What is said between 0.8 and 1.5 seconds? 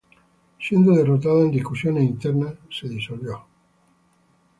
derrotada